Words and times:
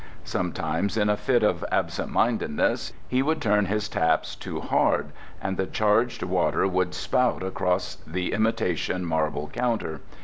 Sometimes 0.23 0.97
in 0.97 1.11
a 1.11 1.15
fit 1.15 1.43
of 1.43 1.63
absent 1.71 2.09
mindedness 2.11 2.91
he 3.07 3.21
would 3.21 3.39
turn 3.39 3.67
his 3.67 3.87
taps 3.87 4.35
too 4.35 4.59
hard 4.59 5.11
and 5.39 5.57
the 5.57 5.67
charged 5.67 6.23
water 6.23 6.67
would 6.67 6.95
spout 6.95 7.43
across 7.43 7.97
the 8.07 8.33
imitation 8.33 9.05
marble 9.05 9.47
counter. 9.53 10.01